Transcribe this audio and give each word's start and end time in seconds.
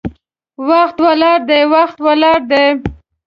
وخت 0.69 0.97
ولاړ 1.07 1.39
دی، 1.49 1.61
وخت 1.75 1.97
ولاړ 2.05 2.39
دی 2.51 2.65